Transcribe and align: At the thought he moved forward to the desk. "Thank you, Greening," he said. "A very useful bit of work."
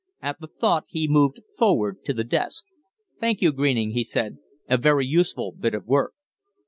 At 0.19 0.39
the 0.41 0.47
thought 0.47 0.85
he 0.87 1.07
moved 1.07 1.41
forward 1.55 2.03
to 2.05 2.13
the 2.15 2.23
desk. 2.23 2.65
"Thank 3.19 3.39
you, 3.39 3.51
Greening," 3.53 3.91
he 3.91 4.03
said. 4.03 4.39
"A 4.67 4.75
very 4.79 5.05
useful 5.05 5.51
bit 5.51 5.75
of 5.75 5.85
work." 5.85 6.15